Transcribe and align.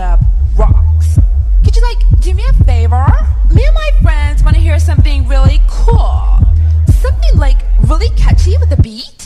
love 0.00 0.20
rocks. 0.56 1.18
Could 1.62 1.76
you 1.76 1.82
like 1.82 2.20
do 2.20 2.32
me 2.32 2.42
a 2.48 2.64
favor? 2.64 3.06
Me 3.54 3.66
and 3.66 3.74
my 3.74 3.90
friends 4.00 4.42
want 4.42 4.56
to 4.56 4.62
hear 4.62 4.78
something 4.78 5.28
really 5.28 5.60
cool. 5.68 6.38
Something 6.86 7.36
like 7.36 7.58
really 7.82 8.08
catchy 8.16 8.56
with 8.56 8.72
a 8.72 8.80
beat. 8.80 9.19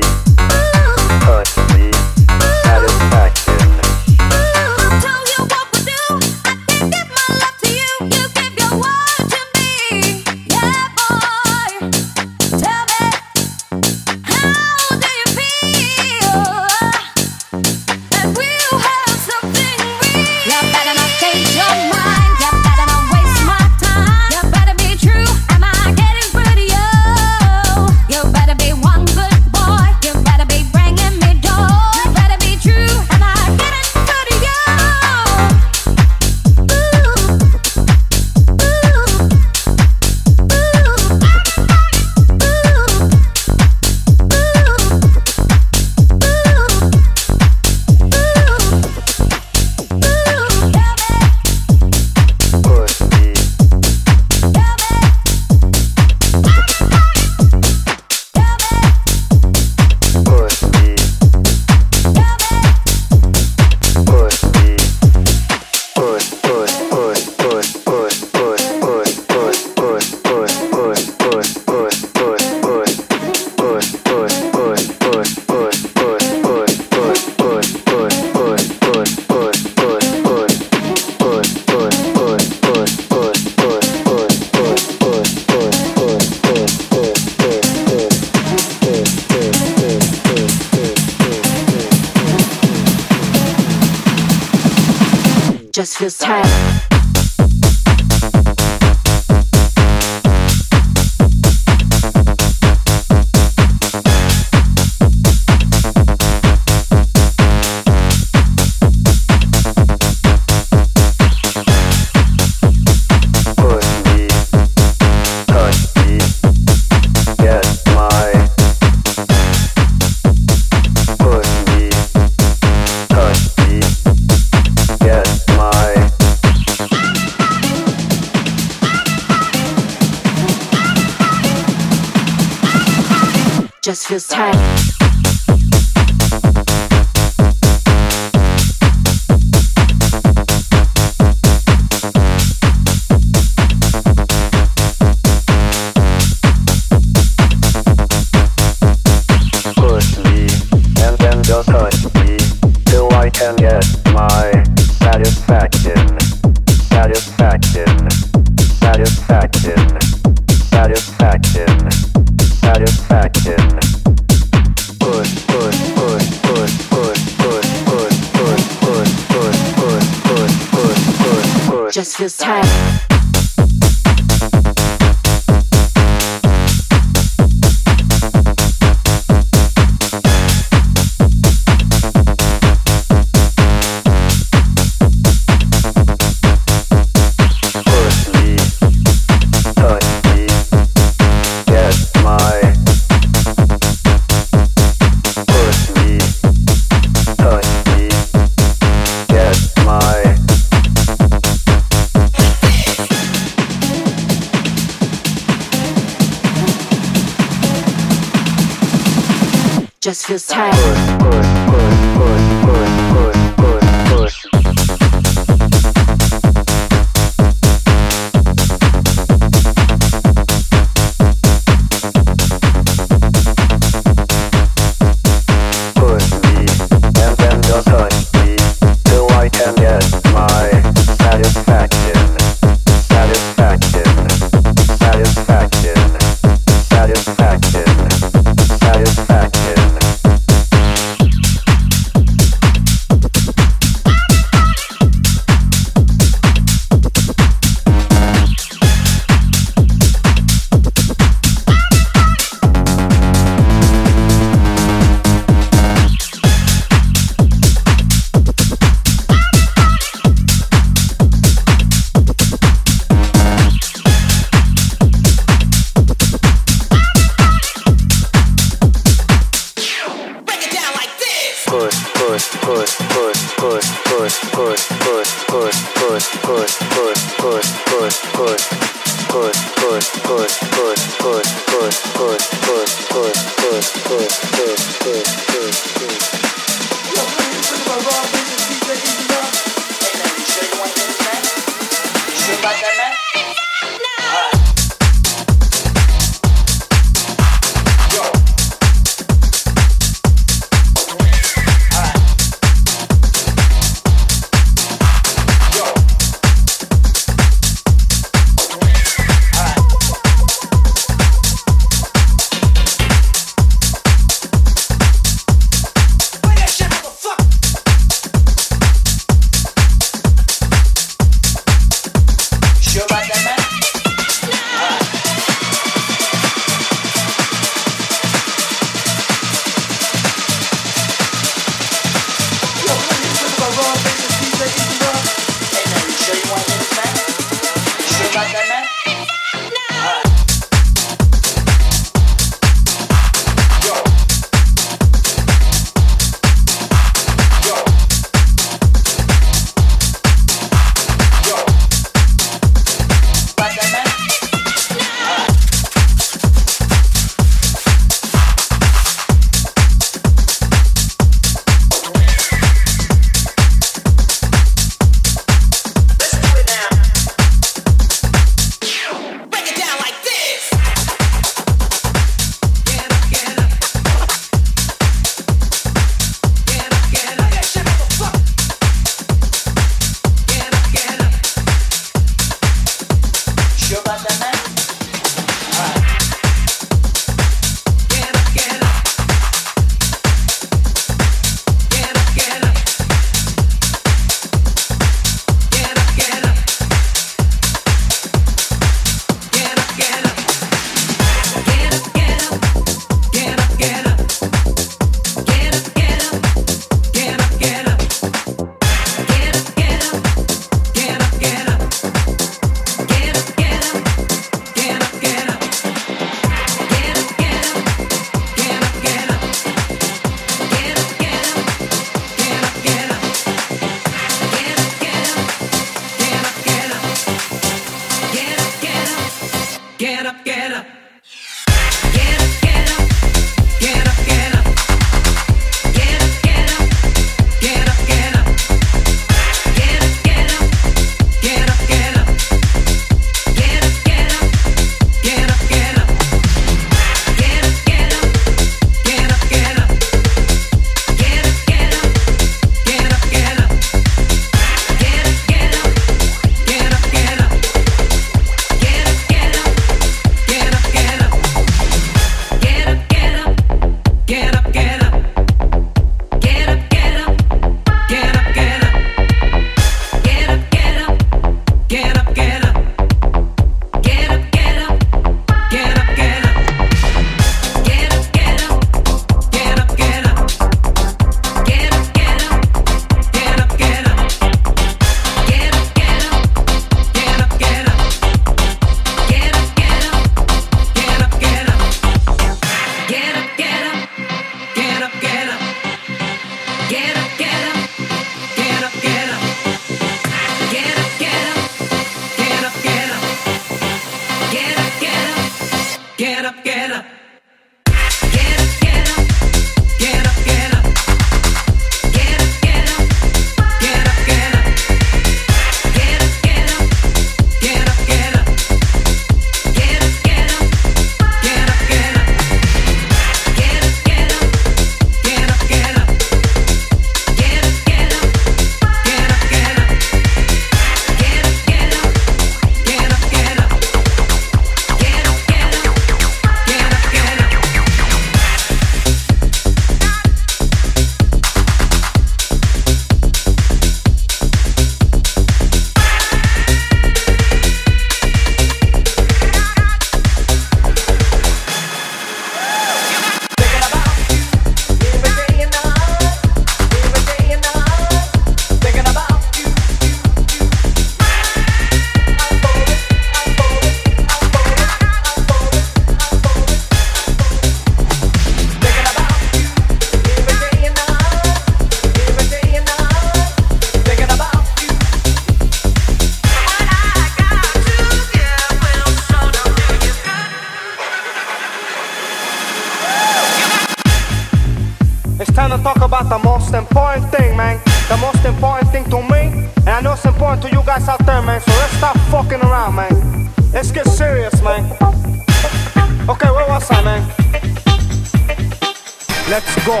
Let's 599.48 599.86
go. 599.86 600.00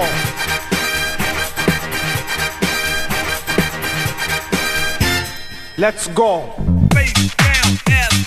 Let's 5.78 6.08
go. 6.08 6.50
Face 6.94 7.34
down, 7.36 7.78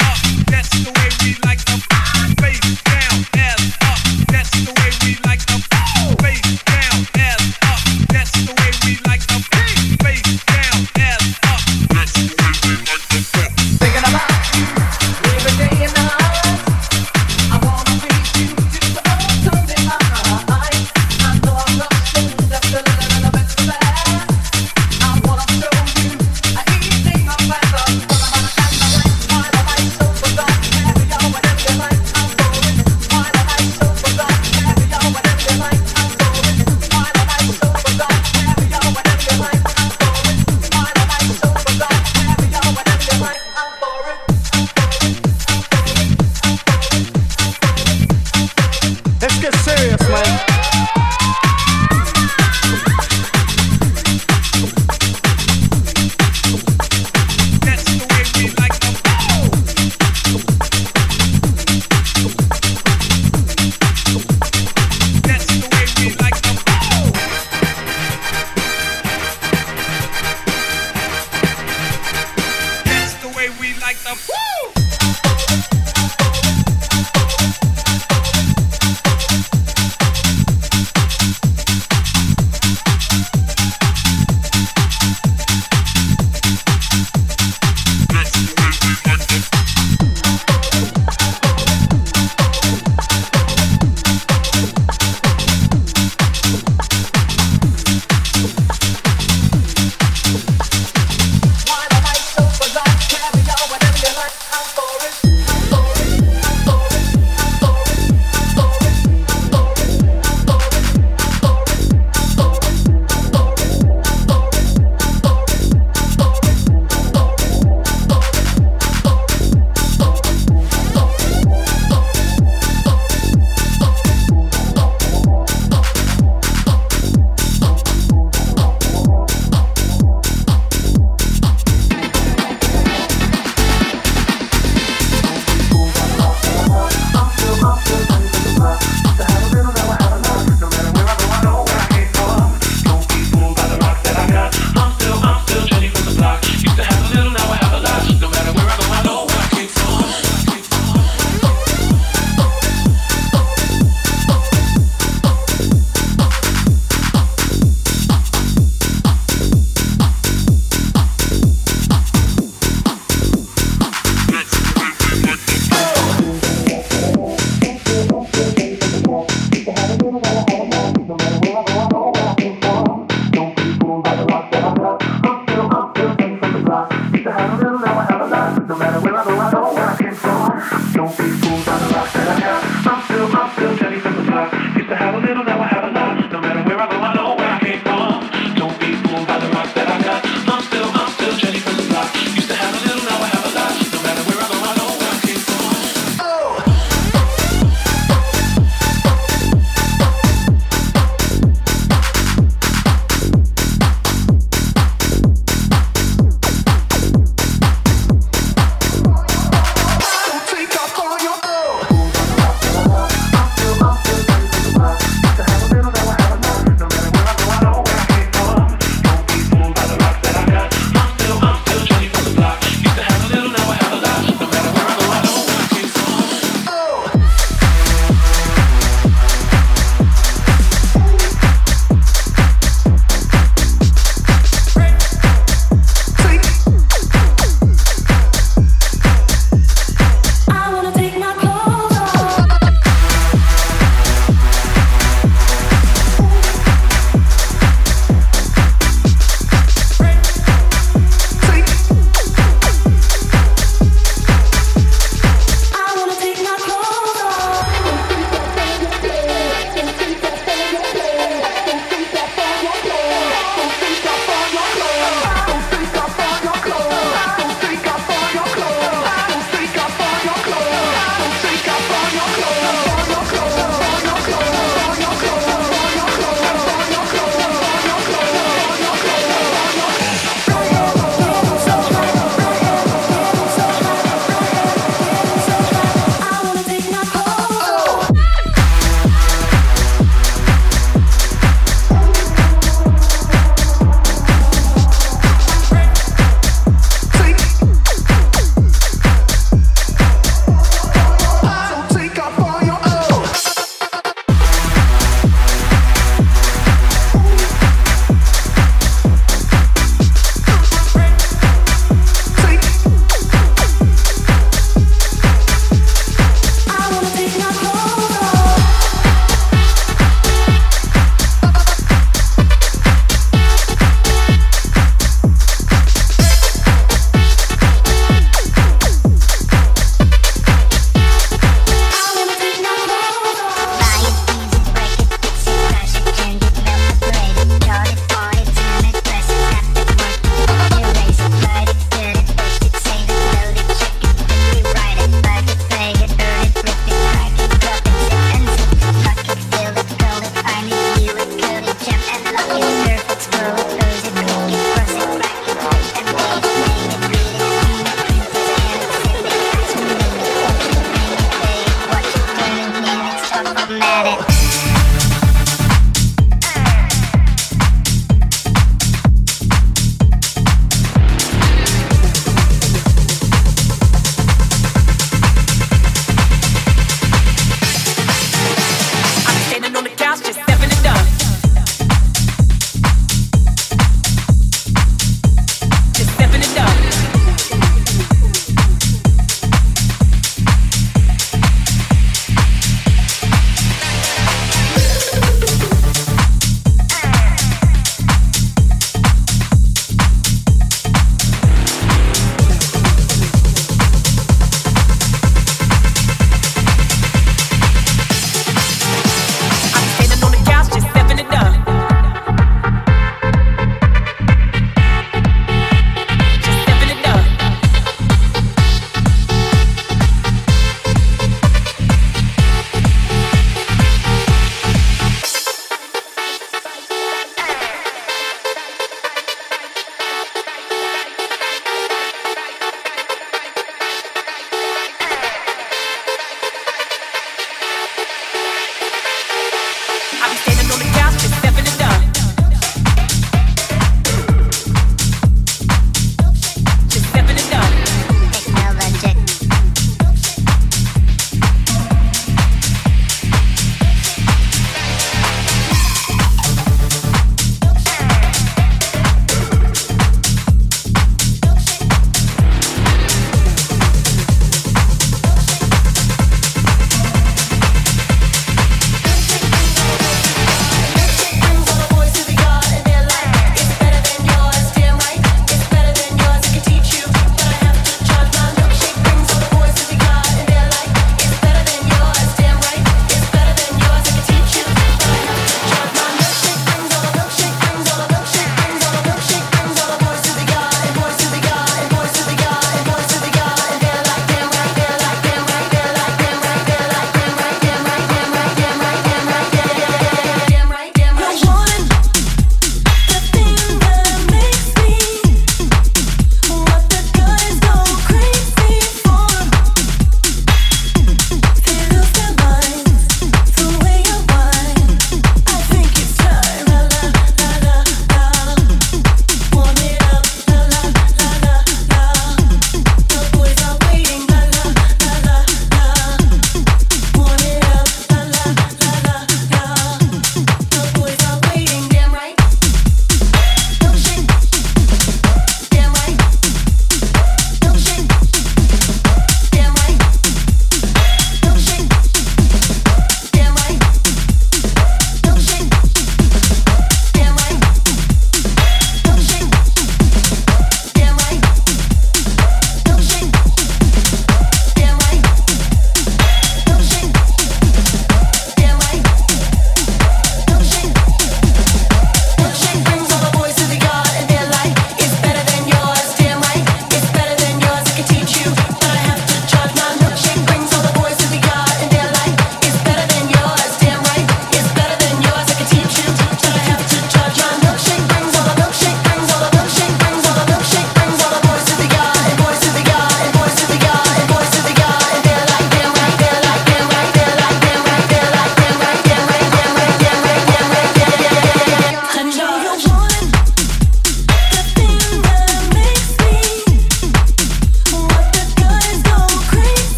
up. 0.00 0.16
That's 0.48 0.70
the 0.70 0.90
way 0.96 1.10
we 1.22 1.36
like 1.44 1.62
to 1.66 1.76
face 2.40 2.82
down, 2.82 3.24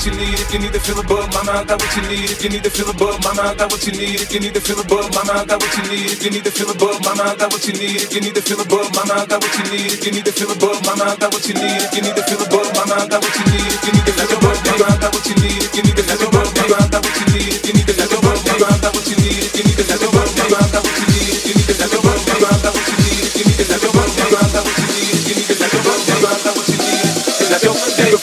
what 0.00 0.06
you 0.06 0.12
need. 0.16 0.40
If 0.40 0.52
you 0.52 0.58
need 0.60 0.72
to 0.72 0.80
feel 0.80 1.00
above, 1.00 1.28
mama, 1.34 1.52
I 1.52 1.64
got 1.64 1.80
what 1.80 1.92
you 1.96 2.02
need. 2.08 2.30
If 2.30 2.42
you 2.44 2.50
need 2.50 2.64
to 2.64 2.70
feel 2.70 2.88
above, 2.90 3.20
mama, 3.24 3.42
I 3.42 3.54
got 3.54 3.70
what 3.70 3.84
you 3.86 3.92
need. 3.92 4.20
If 4.20 4.32
you 4.32 4.40
need 4.40 4.54
to 4.54 4.60
feel 4.60 4.80
above, 4.80 5.12
mama, 5.12 5.32
I 5.32 5.44
got 5.44 5.60
what 5.60 5.76
you 5.76 5.84
need. 5.90 6.10
If 6.10 6.24
you 6.24 6.30
need 6.30 6.44
to 6.44 6.50
feel 6.50 6.70
above, 6.70 7.00
mama, 7.04 7.22
I 7.22 7.36
got 7.36 7.52
what 7.52 7.64
you 7.66 7.74
need. 7.74 8.00
If 8.00 8.14
you 8.14 8.20
need 8.20 8.34
to 8.34 8.42
feel 8.42 8.60
above, 8.60 8.88
mama, 8.96 9.14
I 9.14 9.26
got 9.26 9.42
what 9.42 9.56
you 9.58 9.64
need. 9.68 9.92
If 9.92 10.04
you 10.06 10.12
need 10.12 10.24
to 10.24 10.32
feel 10.32 10.50
above, 10.50 10.80
mama, 10.86 11.04
I 11.04 11.16
got 11.20 11.32
what 11.32 11.44
you 11.44 11.54
need. 11.60 11.76
If 11.84 11.92
you 11.92 12.02
need 12.02 12.16
to 12.16 12.22
feel 12.22 12.40
above, 12.40 12.70
mama, 12.72 12.94
I 12.96 13.06
got 13.10 13.20
what 13.20 13.36
you 13.36 13.44
need. 13.44 13.60
If 13.60 13.84
you 13.84 13.92
need 13.92 13.96
to 14.00 14.00
feel 14.00 14.00
above, 14.00 14.00
mama, 14.00 14.00
I 14.00 14.00
got 14.00 14.00
what 14.00 14.00
you 14.00 14.00
need. 14.00 14.00
If 14.00 14.00
you 14.00 14.00
need 14.00 14.06
to 14.06 14.12
feel 14.16 14.32
above, 14.32 14.62
mama, 14.64 14.84
I 14.84 14.96
got 14.96 15.12
what 15.12 15.26
you 15.28 15.36
need. 15.36 15.60
If 15.60 15.74
you 15.76 15.82
need 15.84 15.96
to 15.96 16.04
feel 16.08 16.28
above, 16.30 16.54
mama, 16.56 16.80
I 16.80 16.88
got 16.88 17.02
what 17.04 17.16
you 17.20 17.26
need. 17.30 17.52
If 17.60 17.64
you 17.66 17.72
need 17.74 17.86
to 17.86 17.94
feel 17.94 18.16
above, 18.16 18.40
mama, 18.48 18.66
I 18.66 18.78
got 18.80 18.94
what 18.94 19.06
you 19.10 19.16
need. 19.20 19.40
If 19.40 19.56
you 19.56 19.64
need 19.64 19.76
to 19.76 19.84
feel 19.84 20.02
above, 20.08 20.32
mama, 20.38 20.56
I 20.56 20.68
got 20.70 20.82
what 20.84 20.96
you 20.96 21.06
need. 21.10 21.28
If 21.30 21.46
you 21.46 21.54
need 21.54 21.68
to 21.68 21.74
feel 21.74 21.92
above, 21.92 22.22
mama, 22.24 22.46
I 22.48 22.58
got 22.62 22.72
what 22.72 22.86
you 22.88 22.96
need. 22.96 23.22
If 23.28 23.36
you 23.36 23.44
need 23.44 23.58
to 23.58 23.64
feel 23.64 23.90
above, 23.90 24.12
mama, 24.16 24.36
I 24.36 24.48
got 24.52 24.64
what 24.64 24.78
you 24.78 24.84
need. 24.86 25.00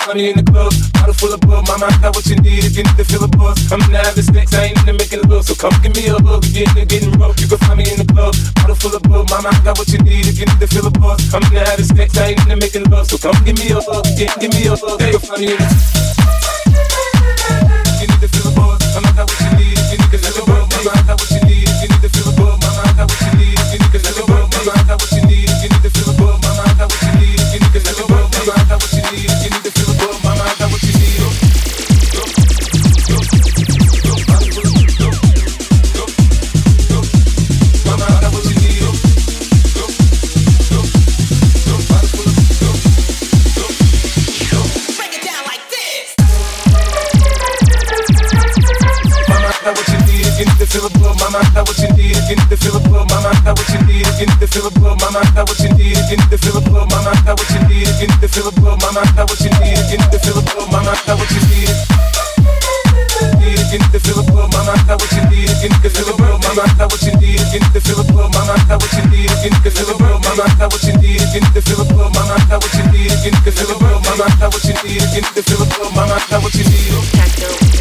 Find 0.08 0.20
me 0.24 0.32
in 0.32 0.38
the 0.39 0.48
club, 0.48 0.72
bottle 0.96 1.13
full 1.13 1.34
of 1.36 1.41
bug. 1.43 1.67
Mama, 1.67 1.91
I 1.91 1.98
got 2.00 2.15
what 2.15 2.24
you 2.32 2.39
need 2.39 2.63
if 2.63 2.80
you 2.80 2.84
need 2.88 2.96
to 2.96 3.04
feel 3.04 3.24
a 3.24 3.28
buzz. 3.28 3.60
I'm 3.67 3.84
in 3.84 3.91
the 3.91 4.00
having 4.00 4.24
sex, 4.24 4.56
I 4.56 4.72
ain't 4.72 4.80
into 4.80 4.96
making 4.96 5.28
love. 5.28 5.43
So 5.43 5.54
come 5.54 5.76
give 5.84 5.91
me 6.00 6.08
a 6.08 6.15
hug 6.15 6.48
if 6.48 6.56
you're 6.56 6.88
getting 6.88 7.12
rough. 7.20 7.36
You 7.43 7.48
can 7.52 7.60
find 7.67 7.76
me 7.76 7.86
in 7.91 8.00
the 8.00 8.08
club, 8.08 8.32
bottle 8.56 8.80
full 8.80 8.96
of 8.96 9.04
bug. 9.04 9.28
Mama, 9.28 9.52
I 9.52 9.60
got 9.67 9.76
what 9.78 9.91
you 9.91 10.00
need 10.00 10.24
if 10.32 10.39
you 10.39 10.48
need 10.48 10.60
to 10.63 10.67
feel 10.72 10.88
a 10.88 10.91
buzz. 10.91 11.20
I'm 11.36 11.43
in 11.52 11.60
the 11.60 11.62
having 11.67 11.91
sex, 11.91 12.15
I 12.15 12.32
ain't 12.32 12.39
into 12.48 12.56
making 12.56 12.88
love. 12.88 13.12
So 13.12 13.20
come 13.20 13.36
give 13.43 13.60
me 13.60 13.67
a 13.76 13.84
hug, 13.84 14.08
yeah, 14.15 14.32
give 14.39 14.56
me 14.56 14.72
a 14.72 14.80
hug. 14.80 14.96
You 15.04 15.20
can 15.20 15.24
find 15.28 15.41
me 15.43 15.52
in 15.52 15.60
the 15.60 15.67
you 18.00 18.08
need 18.08 18.22
to 18.24 18.30
feel 18.32 18.48
a 18.48 18.54
buzz. 18.56 18.80
I 18.96 19.04
got 19.12 19.28
what 19.28 19.39
you 19.43 19.52
need 19.60 19.76
if 19.76 19.91
you 19.91 19.98
need 20.00 20.12
to 20.15 20.20
feel 20.24 20.39
a 20.39 20.43
buzz. 20.48 20.72
Mama, 20.72 20.91
I 20.96 21.04
got 21.04 21.20
what 21.20 21.30
you 21.36 21.41
need 21.43 21.67
if 21.67 21.84
you 21.84 21.89
need 21.91 22.00
to 22.00 22.10
feel 22.15 22.32
a 22.32 22.34
buzz. 22.38 22.56
Mama, 22.63 22.80
I 22.80 22.91
got 22.96 23.12
what 23.12 23.20
you 23.28 23.32
need 23.36 23.66
to 54.47 54.60
feel 54.60 54.67
a 54.67 54.71
buzz. 54.71 54.95
Mama, 55.01 55.21
got 55.36 55.47
what 55.47 55.60
you 55.60 55.69
need 55.75 55.97
if 55.97 56.12
you 56.12 56.17
need 56.17 56.29
to 56.29 56.38
feel 56.38 56.57
a 56.57 56.62
buzz. 56.62 56.88
Mama, 56.89 57.12
got 57.25 57.36
what 57.39 57.49
you 57.51 57.60
need 57.67 57.88
if 57.88 58.01
you 58.01 58.07
need 58.07 58.21
to 58.21 58.27
feel 58.27 58.47
a 58.47 58.51
buzz. 58.51 58.79
Mama, 58.81 59.01
got 59.15 59.27
what 59.29 59.39
you 59.41 59.51
need 59.60 59.77
if 59.77 59.91
you 59.91 59.97
need 59.97 60.12
to 60.12 60.19
feel 60.19 60.38
a 60.38 60.41
buzz. 60.41 60.67
Mama, 60.71 60.93
got 61.05 61.17
what 61.19 61.31
you 61.31 61.41
need. 61.47 61.67
If 63.17 63.73
you 63.73 63.79
need 63.79 63.91
to 63.91 63.99
feel 63.99 64.19
a 64.19 64.23
buzz. 64.23 64.47
Mama, 64.53 64.73
got 64.88 65.01
what 65.01 65.12
you 65.12 65.23
need 65.27 65.49
if 65.51 65.60
you 65.63 65.69
need 65.69 65.83
to 65.83 65.89
feel 65.89 66.07
a 66.07 66.13
buzz. 66.15 66.38
Mama, 66.47 66.63
got 66.77 66.88
what 66.88 67.01
you 67.03 67.13
need 67.19 67.39
if 67.41 67.49
you 67.53 67.60
need 67.60 67.73
to 67.73 67.81
feel 67.81 67.99
a 67.99 68.03
buzz. 68.07 68.29
Mama, 68.31 68.55
got 68.67 68.79
what 68.79 68.93
you 68.95 69.03
need 69.12 69.27
if 69.27 69.43
you 69.43 69.49
need 69.51 69.63
to 69.63 69.71
feel 69.71 69.89
a 69.91 69.95
buzz. 69.97 70.19
Mama, 70.23 70.45
got 70.55 70.71
what 70.71 70.83
you 70.88 70.93
need 70.95 71.19
if 71.19 71.31
you 71.36 71.41
need 71.43 71.53
to 71.53 71.62
feel 71.62 71.81
a 71.81 71.86
buzz. 71.91 72.10
Mama, 72.15 72.36
got 72.47 72.60
what 72.63 72.73
you 72.77 72.83
need 72.93 73.12
if 73.12 73.21
you 73.25 73.31
need 73.31 73.43
to 73.43 73.51
feel 73.51 73.71
a 73.71 73.75
buzz. 73.75 73.99
Mama, 74.05 74.25
got 74.39 74.53
what 74.53 74.63
you 74.63 74.75
need 74.86 75.01
if 75.01 75.36
you 75.36 75.43
feel 75.43 75.62
a 75.62 75.65
buzz. 75.67 75.91
Mama, 75.91 76.17
got 76.29 76.39
what 76.43 76.53
you 76.55 76.63
need. 76.63 77.76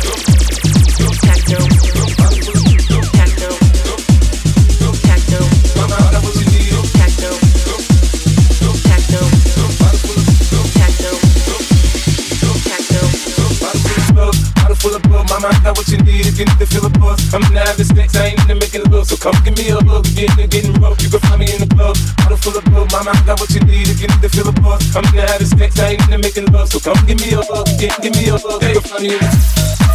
Come 19.27 19.43
give 19.43 19.59
me 19.59 19.71
a 19.71 19.79
if 19.79 20.39
you're 20.39 20.47
getting 20.47 20.73
rough. 20.81 21.03
You 21.03 21.11
can 21.11 21.21
find 21.21 21.41
me 21.41 21.47
in 21.53 21.59
the 21.59 21.71
club. 21.75 21.97
Bottle 22.19 22.37
full 22.37 22.57
of 22.57 22.65
bug, 22.67 22.87
mama, 22.93 23.11
I 23.11 23.23
got 23.27 23.41
what 23.41 23.51
you 23.51 23.61
need 23.61 23.89
if 23.89 24.01
you 24.01 24.07
need 24.07 24.23
to 24.23 24.29
feel 24.29 24.49
a 24.49 24.53
buzz. 24.53 24.95
I'm 24.95 25.05
in 25.11 25.17
the 25.17 25.27
having 25.27 25.47
sex, 25.47 25.79
I 25.81 25.99
ain't 25.99 26.03
into 26.03 26.19
making 26.19 26.47
love, 26.53 26.69
so 26.69 26.79
come 26.79 26.99
give 27.07 27.19
me 27.19 27.33
a 27.33 27.43
hug, 27.43 27.67
yeah, 27.81 27.97
give 28.03 28.15
me 28.15 28.29
a 28.29 28.39
hug. 28.39 28.63
You 28.63 28.79
can 28.79 28.83
find 28.83 29.03
me 29.03 29.15
in 29.15 29.19
the 29.19 29.86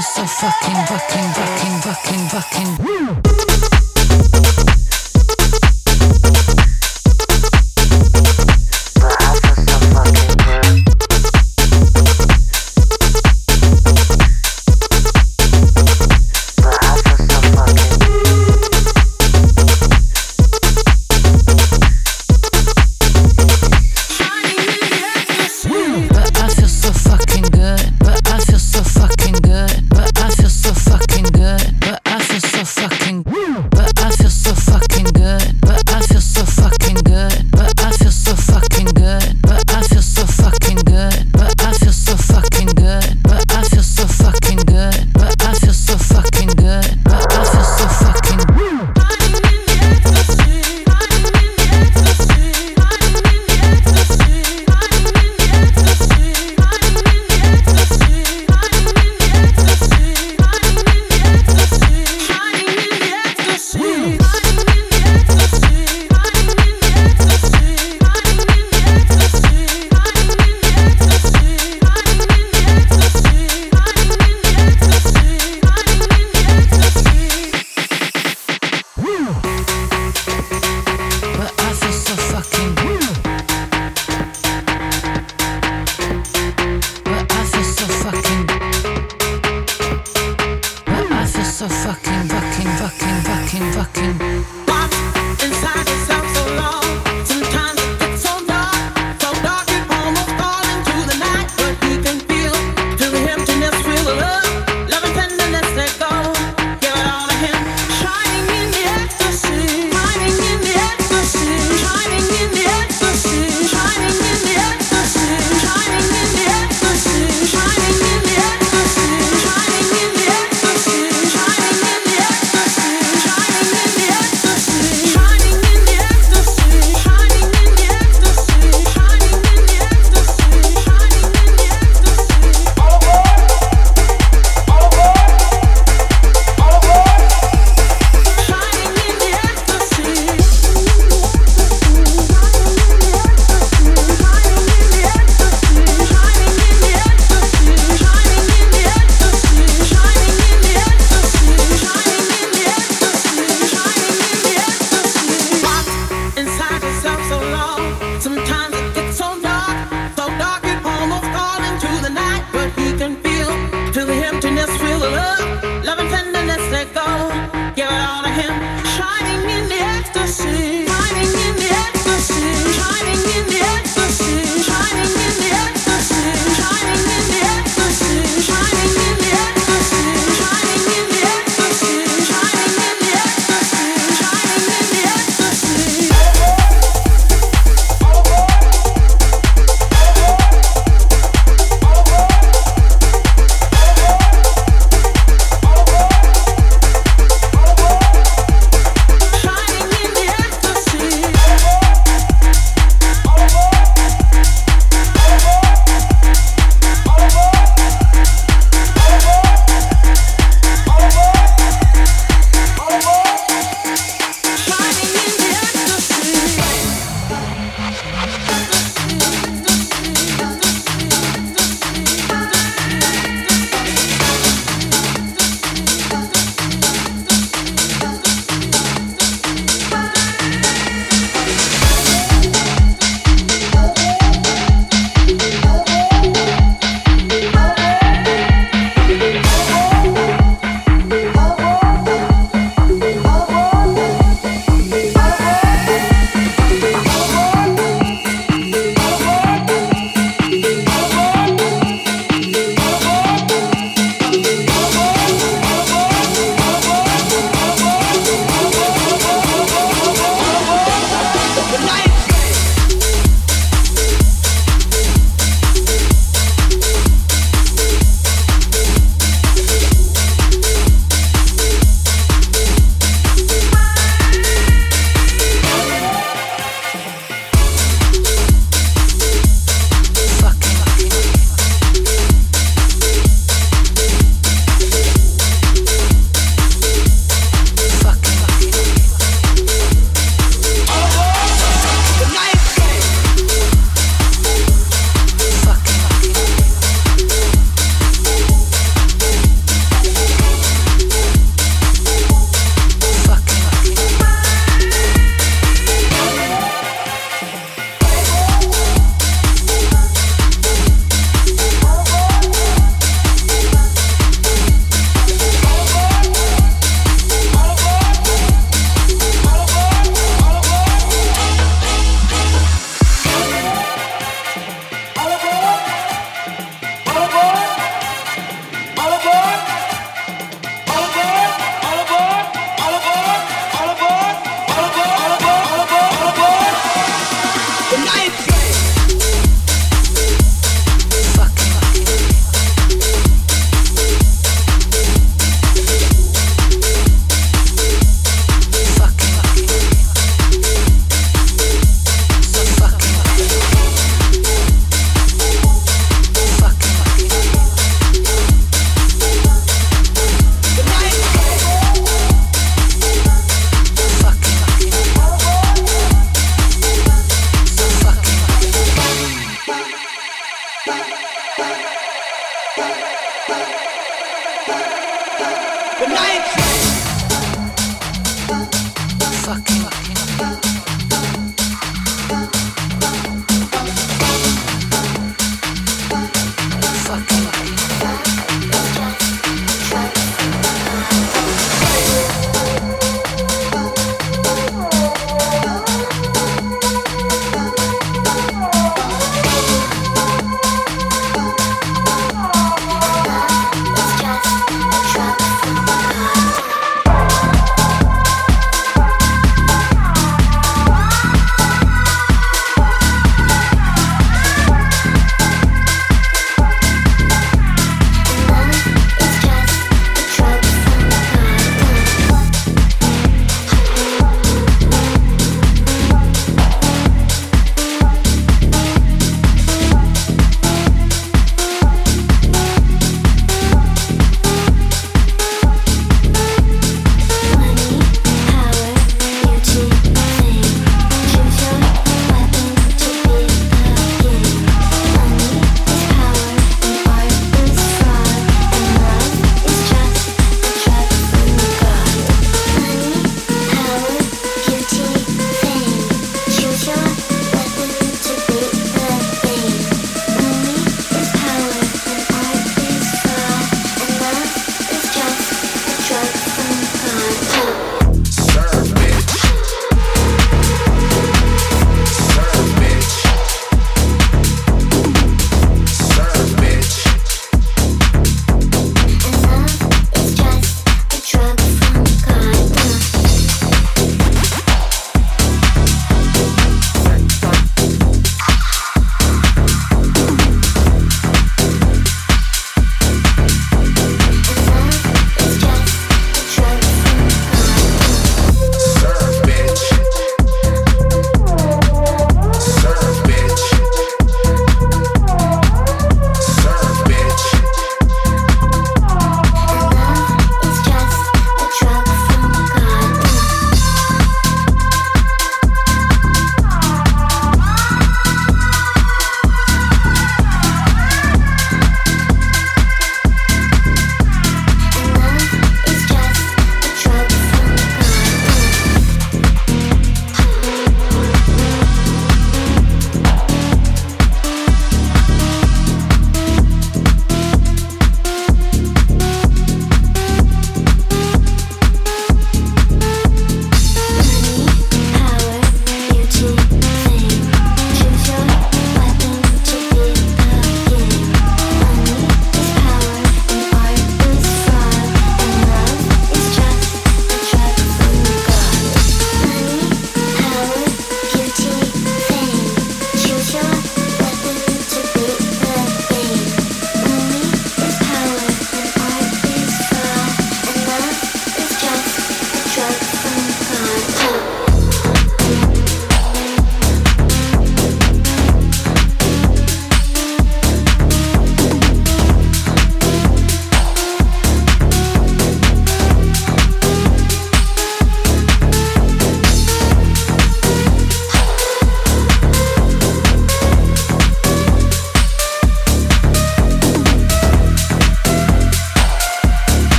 just 0.00 0.14
so 0.14 0.24
fucking, 0.24 0.86
fucking, 0.86 1.28
fucking, 1.34 1.80
fucking, 1.82 2.28
fucking. 2.28 3.19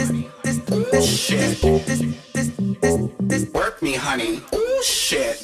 this, 0.00 0.10
this, 0.42 0.58
this, 0.58 0.90
this, 0.90 1.28
this, 1.28 2.00
this, 2.32 2.50
this, 2.80 3.10
this, 3.20 3.50
work 3.52 3.82
me, 3.82 3.94
honey. 3.94 4.40
Ooh, 4.54 4.82
shit. 4.82 5.38